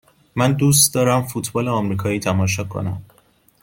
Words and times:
من 0.35 0.53
دوست 0.53 0.93
دارم 0.93 1.27
فوتبال 1.27 1.67
آمریکایی 1.67 2.19
تماشا 2.19 2.63
کنم. 2.63 3.01